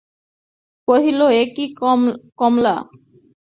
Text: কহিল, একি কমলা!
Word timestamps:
কহিল, 0.87 1.19
একি 1.41 1.65
কমলা! 2.39 2.75